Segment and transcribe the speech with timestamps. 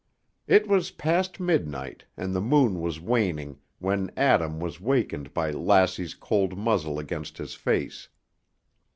[0.47, 6.15] It was past midnight, and the moon was waning when Adam was wakened by Lassie's
[6.15, 8.09] cold muzzle against his face.